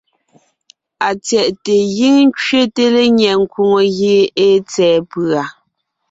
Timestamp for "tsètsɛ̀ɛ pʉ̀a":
4.69-5.43